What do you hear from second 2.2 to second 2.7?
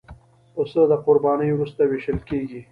کېږي.